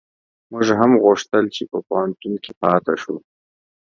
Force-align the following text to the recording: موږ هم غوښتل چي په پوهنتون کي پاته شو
موږ 0.51 0.67
هم 0.79 0.91
غوښتل 1.03 1.45
چي 1.55 1.63
په 1.71 1.77
پوهنتون 1.87 2.33
کي 2.43 2.51
پاته 2.61 2.93
شو 3.01 3.15